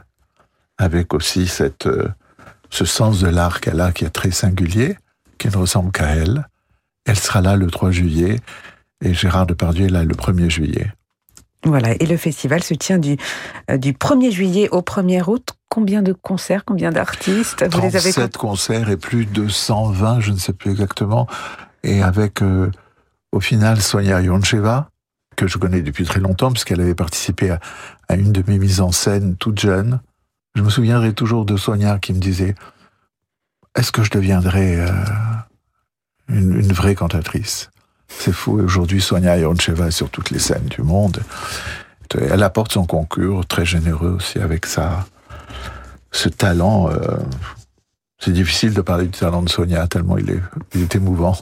avec 0.77 1.13
aussi 1.13 1.47
cette, 1.47 1.87
euh, 1.87 2.09
ce 2.69 2.85
sens 2.85 3.19
de 3.19 3.27
l'art 3.27 3.61
qu'elle 3.61 3.81
a 3.81 3.91
qui 3.91 4.05
est 4.05 4.09
très 4.09 4.31
singulier 4.31 4.97
qui 5.37 5.47
ne 5.47 5.57
ressemble 5.57 5.91
qu'à 5.91 6.15
elle. 6.15 6.47
Elle 7.05 7.17
sera 7.17 7.41
là 7.41 7.55
le 7.55 7.67
3 7.67 7.91
juillet 7.91 8.39
et 9.03 9.13
Gérard 9.13 9.45
Depardieu 9.45 9.85
est 9.85 9.89
là 9.89 10.03
le 10.03 10.15
1er 10.15 10.49
juillet. 10.49 10.91
Voilà, 11.65 11.93
et 11.99 12.05
le 12.05 12.17
festival 12.17 12.61
se 12.63 12.73
tient 12.73 12.97
du, 12.97 13.17
euh, 13.69 13.77
du 13.77 13.93
1er 13.93 14.31
juillet 14.31 14.69
au 14.69 14.81
1er 14.81 15.23
août. 15.29 15.49
Combien 15.69 16.01
de 16.01 16.13
concerts, 16.13 16.65
combien 16.65 16.91
d'artistes 16.91 17.65
Vous 17.71 17.81
les 17.81 17.95
avez 17.95 18.29
concerts 18.29 18.89
et 18.89 18.97
plus 18.97 19.25
de 19.25 19.47
120, 19.47 20.19
je 20.19 20.31
ne 20.31 20.37
sais 20.37 20.53
plus 20.53 20.71
exactement. 20.71 21.27
Et 21.83 22.03
avec, 22.03 22.41
euh, 22.41 22.69
au 23.31 23.39
final, 23.39 23.81
Sonia 23.81 24.21
Yoncheva, 24.21 24.89
que 25.35 25.47
je 25.47 25.57
connais 25.57 25.81
depuis 25.81 26.03
très 26.05 26.19
longtemps, 26.19 26.51
puisqu'elle 26.51 26.81
avait 26.81 26.95
participé 26.95 27.49
à, 27.49 27.59
à, 28.07 28.15
une 28.15 28.31
de 28.31 28.43
mes 28.47 28.59
mises 28.59 28.81
en 28.81 28.91
scène 28.91 29.35
toute 29.37 29.59
jeune. 29.59 29.99
Je 30.55 30.61
me 30.61 30.69
souviendrai 30.69 31.13
toujours 31.13 31.45
de 31.45 31.57
Sonia 31.57 31.97
qui 31.97 32.13
me 32.13 32.19
disait 32.19 32.53
est-ce 33.75 33.91
que 33.91 34.03
je 34.03 34.11
deviendrai 34.11 34.79
euh, 34.79 34.87
une, 36.29 36.59
une, 36.59 36.73
vraie 36.73 36.95
cantatrice? 36.95 37.69
C'est 38.07 38.33
fou. 38.33 38.59
Aujourd'hui, 38.59 39.01
Sonia 39.01 39.37
Yoncheva 39.37 39.87
est 39.87 39.91
sur 39.91 40.09
toutes 40.09 40.29
les 40.29 40.39
scènes 40.39 40.65
du 40.65 40.81
monde. 40.81 41.21
Elle 42.15 42.43
apporte 42.43 42.71
son 42.71 42.85
concours, 42.85 43.45
très 43.45 43.65
généreux 43.65 44.11
aussi 44.11 44.39
avec 44.39 44.65
ça. 44.65 45.05
Ce 46.11 46.29
talent. 46.29 46.89
Euh, 46.91 47.17
c'est 48.19 48.33
difficile 48.33 48.73
de 48.73 48.81
parler 48.81 49.05
du 49.05 49.17
talent 49.17 49.41
de 49.41 49.49
Sonia, 49.49 49.87
tellement 49.87 50.17
il 50.17 50.29
est, 50.29 50.41
il 50.75 50.81
est 50.83 50.95
émouvant. 50.95 51.35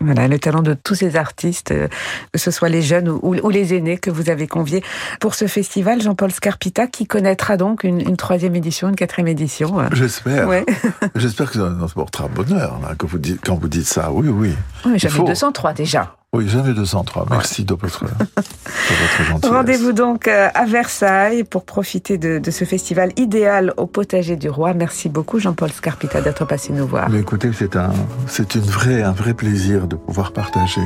Voilà, 0.00 0.26
le 0.26 0.38
talent 0.38 0.62
de 0.62 0.74
tous 0.74 0.94
ces 0.94 1.16
artistes, 1.16 1.70
euh, 1.70 1.86
que 2.32 2.38
ce 2.38 2.50
soit 2.50 2.70
les 2.70 2.82
jeunes 2.82 3.08
ou, 3.08 3.50
les 3.50 3.74
aînés 3.74 3.98
que 3.98 4.10
vous 4.10 4.30
avez 4.30 4.48
conviés 4.48 4.82
pour 5.20 5.34
ce 5.34 5.46
festival, 5.46 6.00
Jean-Paul 6.00 6.32
Scarpita, 6.32 6.86
qui 6.86 7.06
connaîtra 7.06 7.56
donc 7.56 7.84
une, 7.84 8.16
troisième 8.16 8.56
édition, 8.56 8.88
une 8.88 8.96
quatrième 8.96 9.28
édition. 9.28 9.80
Euh. 9.80 9.88
J'espère. 9.92 10.48
J'espère 11.14 11.50
que 11.50 11.58
ça 11.58 11.68
nous 11.68 11.88
portera 11.88 12.28
bonheur 12.28 12.80
vous 13.12 13.18
dites, 13.18 13.40
quand 13.44 13.56
vous 13.56 13.68
dites 13.68 13.86
ça. 13.86 14.10
Oui, 14.10 14.28
oui. 14.28 14.54
oui 14.86 14.92
J'avais 14.96 15.22
203 15.22 15.74
déjà. 15.74 16.16
Oui, 16.34 16.48
jamais 16.48 16.72
203. 16.72 17.26
Merci 17.28 17.62
de 17.62 17.74
votre, 17.74 18.06
gentillesse. 18.06 19.52
Rendez-vous 19.52 19.92
donc 19.92 20.28
euh, 20.28 20.48
à 20.54 20.64
Versailles 20.64 21.44
pour 21.44 21.66
profiter 21.66 22.16
de, 22.16 22.50
ce 22.50 22.64
festival 22.64 23.12
idéal 23.18 23.74
au 23.76 23.84
potager 23.84 24.36
du 24.36 24.48
roi. 24.48 24.72
Merci 24.72 25.10
beaucoup 25.10 25.38
Jean-Paul 25.38 25.70
Scarpita 25.70 26.22
d'être 26.22 26.46
passé 26.46 26.72
nous 26.72 26.86
voir. 26.86 27.10
Mais 27.10 27.20
écoutez, 27.20 27.50
c'est 27.52 27.76
un, 27.76 27.90
c'est 28.28 28.54
une 28.54 28.62
vraie, 28.62 29.02
un 29.02 29.12
vrai 29.12 29.34
plaisir 29.34 29.86
de 29.86 29.94
pouvoir 29.94 30.32
partager. 30.32 30.80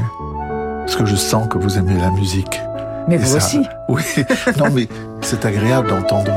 Parce 0.80 0.96
que 0.96 1.06
je 1.06 1.14
sens 1.14 1.46
que 1.46 1.58
vous 1.58 1.78
aimez 1.78 1.96
la 1.96 2.10
musique. 2.10 2.60
Mais 3.06 3.16
vous 3.16 3.36
aussi. 3.36 3.60
Oui. 3.88 4.02
non, 4.58 4.72
mais 4.72 4.88
c'est 5.20 5.44
agréable 5.44 5.86
d'entendre 5.86 6.32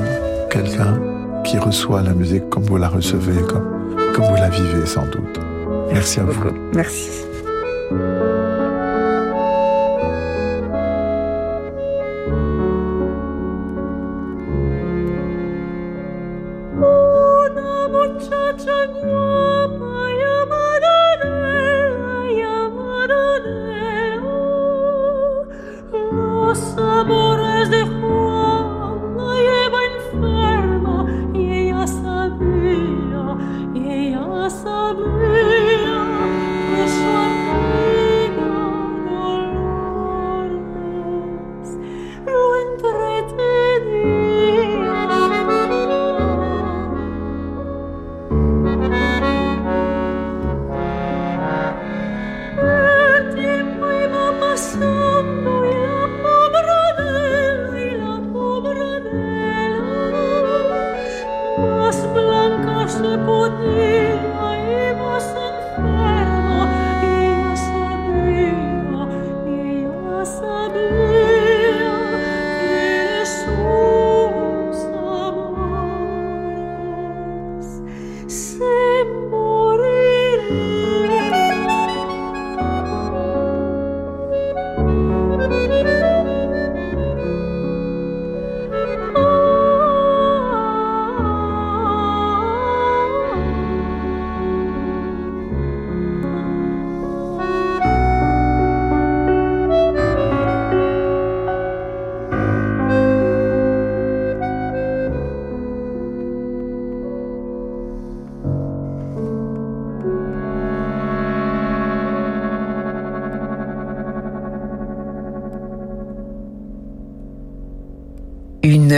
quelqu'un 0.51 0.99
qui 1.43 1.57
reçoit 1.57 2.03
la 2.03 2.13
musique 2.13 2.47
comme 2.49 2.63
vous 2.63 2.77
la 2.77 2.89
recevez, 2.89 3.41
comme, 3.41 3.95
comme 4.13 4.25
vous 4.25 4.35
la 4.35 4.49
vivez 4.49 4.85
sans 4.85 5.07
doute. 5.07 5.39
Merci 5.91 6.19
à 6.19 6.23
beaucoup. 6.25 6.49
vous. 6.49 6.75
Merci. 6.75 7.09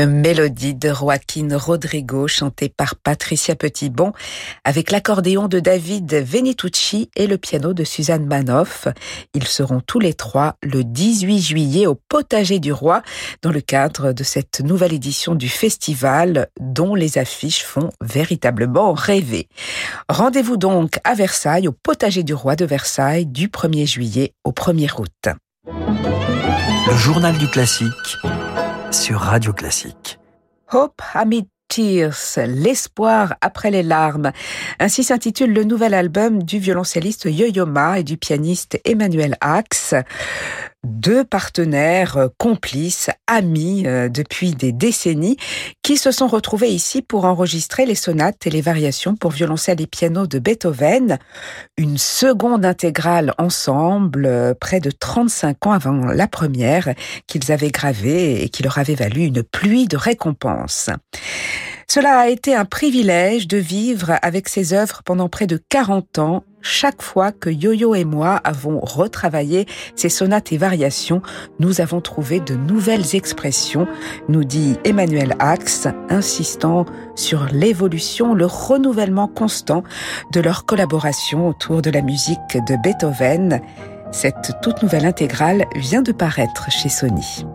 Mélodie 0.06 0.76
de 0.76 0.94
Joaquin 0.94 1.58
Rodrigo 1.58 2.28
chantée 2.28 2.70
par 2.70 2.96
Patricia 2.96 3.56
Petitbon 3.56 4.14
avec 4.64 4.92
l'accordéon 4.92 5.48
de 5.48 5.60
David 5.60 6.14
Venitucci 6.14 7.10
et 7.16 7.28
le 7.28 7.38
piano 7.38 7.74
de 7.74 7.84
Suzanne 7.84 8.26
Manoff. 8.26 8.88
Ils 9.34 9.48
seront 9.48 9.82
tous 9.82 10.00
les 10.00 10.14
trois 10.14 10.56
le 10.64 10.84
18 10.84 11.40
juillet 11.40 11.88
au 11.88 11.96
Potager 11.96 12.60
du 12.60 12.72
Roi 12.72 13.02
dans 13.42 13.52
le 13.52 13.62
cadre 13.62 14.14
de 14.14 14.24
cette 14.24 14.62
nouvelle 14.62 14.94
édition 14.94 15.36
du 15.36 15.50
festival 15.50 16.48
dont 16.60 16.96
les 16.96 17.18
affiches 17.18 17.64
font 17.64 17.90
véritablement 18.02 18.94
rêver. 18.94 19.48
Rendez-vous 20.10 20.58
donc 20.58 21.00
à 21.04 21.14
Versailles 21.14 21.68
au 21.68 21.74
Potager 21.74 22.24
du 22.24 22.34
Roi 22.34 22.56
de 22.56 22.66
Versailles 22.66 23.26
du 23.26 23.48
1er 23.48 23.88
juillet 23.88 24.34
au 24.44 24.52
1er 24.52 25.00
août. 25.00 25.36
Le 26.88 26.98
journal 26.98 27.38
du 27.38 27.48
classique 27.48 28.18
Hope 30.74 31.02
Amid 31.14 31.48
Tears, 31.70 32.40
l'espoir 32.46 33.36
après 33.40 33.72
les 33.72 33.84
larmes. 33.84 34.34
Ainsi 34.80 35.06
s'intitule 35.06 35.54
le 35.54 35.64
nouvel 35.64 35.94
album 35.94 36.44
du 36.44 36.60
violoncelliste 36.60 37.24
Yo-Yo 37.24 37.66
Ma 37.66 38.00
et 38.00 38.04
du 38.04 38.18
pianiste 38.18 38.82
Emmanuel 38.84 39.38
Axe 39.40 39.96
deux 40.84 41.24
partenaires 41.24 42.18
euh, 42.18 42.28
complices, 42.38 43.10
amis 43.28 43.86
euh, 43.86 44.10
depuis 44.10 44.54
des 44.54 44.72
décennies, 44.72 45.38
qui 45.84 45.98
se 45.98 46.12
sont 46.12 46.28
retrouvés 46.28 46.70
ici 46.70 47.02
pour 47.02 47.26
enregistrer 47.26 47.86
les 47.86 47.96
sonates 47.96 48.48
et 48.48 48.50
les 48.50 48.62
variations 48.62 49.16
pour 49.16 49.32
violoncelle 49.32 49.82
et 49.82 49.88
piano 49.88 50.28
de 50.28 50.40
Beethoven, 50.40 51.20
une 51.78 51.98
seconde 51.98 52.66
intégrale 52.66 53.34
ensemble, 53.38 54.26
euh, 54.26 54.54
près 54.54 54.80
de 54.80 54.92
35 54.92 55.68
ans 55.68 55.72
avant 55.72 56.08
la 56.08 56.28
première, 56.28 56.94
qu'ils 57.28 57.52
avaient 57.52 57.72
gravée 57.72 58.44
et 58.44 58.50
qui 58.50 58.64
leur 58.64 58.78
avait 58.78 58.96
valu 58.96 59.22
une 59.22 59.44
pluie 59.44 59.88
de 59.88 59.98
récompenses. 59.98 60.90
Cela 61.88 62.20
a 62.20 62.28
été 62.30 62.56
un 62.56 62.64
privilège 62.64 63.48
de 63.48 63.58
vivre 63.58 64.18
avec 64.22 64.48
ces 64.48 64.74
œuvres 64.74 65.02
pendant 65.04 65.28
près 65.28 65.46
de 65.46 65.62
40 65.70 66.20
ans. 66.20 66.44
Chaque 66.62 67.02
fois 67.02 67.32
que 67.32 67.50
Yo-Yo 67.50 67.96
et 67.96 68.06
moi 68.06 68.40
avons 68.44 68.80
retravaillé 68.80 69.66
ces 69.96 70.10
sonates 70.10 70.52
et 70.52 70.58
variations, 70.58 71.22
nous 71.60 71.82
avons 71.82 72.02
trouvé 72.02 72.40
de 72.40 72.56
nouvelles 72.56 73.16
expressions, 73.16 73.88
nous 74.30 74.44
dit 74.44 74.78
Emmanuel 74.86 75.36
Axe, 75.40 75.88
insistant 76.10 76.86
sur 77.16 77.46
l'évolution, 77.52 78.34
le 78.34 78.46
renouvellement 78.46 79.28
constant 79.28 79.84
de 80.32 80.40
leur 80.40 80.66
collaboration 80.66 81.48
autour 81.48 81.82
de 81.82 81.90
la 81.90 82.02
musique 82.02 82.58
de 82.68 82.76
Beethoven. 82.84 83.62
Cette 84.12 84.54
toute 84.62 84.84
nouvelle 84.84 85.06
intégrale 85.06 85.66
vient 85.76 86.02
de 86.02 86.12
paraître 86.12 86.70
chez 86.70 86.90
Sony. 86.90 87.46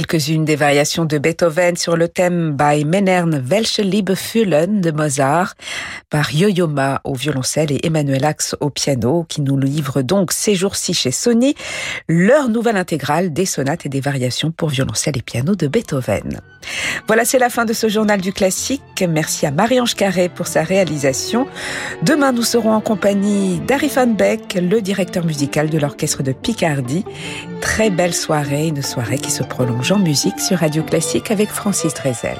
Quelques-unes 0.00 0.46
des 0.46 0.56
variations 0.56 1.04
de 1.04 1.18
Beethoven 1.18 1.76
sur 1.76 1.94
le 1.94 2.08
thème 2.08 2.56
By 2.56 2.86
Mennern 2.86 3.38
Welche 3.38 3.80
Liebe 3.80 4.14
fühlen 4.14 4.80
de 4.80 4.92
Mozart 4.92 5.56
par 6.08 6.34
Yo-Yo 6.34 6.68
Ma 6.68 7.02
au 7.04 7.12
violoncelle 7.14 7.70
et 7.70 7.86
Emmanuel 7.86 8.24
Axe 8.24 8.56
au 8.60 8.70
piano 8.70 9.26
qui 9.28 9.42
nous 9.42 9.58
livre 9.58 10.00
donc 10.00 10.32
ces 10.32 10.54
jours-ci 10.54 10.94
chez 10.94 11.10
Sony 11.10 11.54
leur 12.08 12.48
nouvelle 12.48 12.78
intégrale 12.78 13.30
des 13.34 13.44
sonates 13.44 13.84
et 13.84 13.90
des 13.90 14.00
variations 14.00 14.50
pour 14.50 14.70
violoncelle 14.70 15.18
et 15.18 15.22
piano 15.22 15.54
de 15.54 15.66
Beethoven. 15.66 16.40
Voilà, 17.06 17.24
c'est 17.24 17.38
la 17.38 17.50
fin 17.50 17.64
de 17.64 17.72
ce 17.72 17.88
journal 17.88 18.20
du 18.20 18.32
classique. 18.32 19.04
Merci 19.06 19.46
à 19.46 19.50
Marie-Ange 19.50 19.94
Carré 19.94 20.28
pour 20.28 20.46
sa 20.46 20.62
réalisation. 20.62 21.46
Demain, 22.02 22.32
nous 22.32 22.42
serons 22.42 22.72
en 22.72 22.80
compagnie 22.80 23.60
d'Harry 23.60 23.88
Van 23.88 24.06
Beck, 24.06 24.54
le 24.54 24.80
directeur 24.80 25.24
musical 25.24 25.68
de 25.70 25.78
l'orchestre 25.78 26.22
de 26.22 26.32
Picardie. 26.32 27.04
Très 27.60 27.90
belle 27.90 28.14
soirée, 28.14 28.68
une 28.68 28.82
soirée 28.82 29.18
qui 29.18 29.30
se 29.30 29.42
prolonge 29.42 29.89
en 29.92 29.98
musique 29.98 30.40
sur 30.40 30.58
Radio 30.58 30.82
Classique 30.82 31.30
avec 31.30 31.48
Francis 31.48 31.94
Drezel. 31.94 32.36